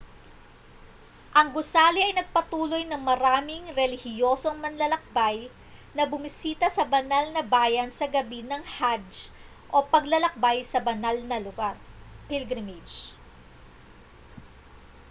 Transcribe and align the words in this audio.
ang 1.39 1.47
gusali 1.55 2.01
ay 2.03 2.13
nagpatuloy 2.17 2.83
ng 2.89 3.01
maraming 3.09 3.61
relihiyosong 3.79 4.57
manlalakbay 4.65 5.37
na 5.95 6.03
bumisita 6.11 6.67
sa 6.77 6.83
banal 6.93 7.25
na 7.31 7.43
bayan 7.55 7.89
sa 7.99 8.05
gabi 8.15 8.39
ng 8.45 8.63
hajj 8.81 9.11
o 9.75 9.85
paglalakbay 9.93 10.57
sa 10.71 10.81
banal 10.89 11.15
na 11.29 11.37
lugar 11.47 11.75
pilgrimage 12.29 12.95